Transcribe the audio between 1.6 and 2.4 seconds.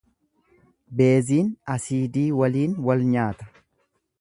asiidii